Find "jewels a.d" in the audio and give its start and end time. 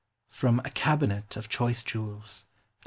1.83-2.57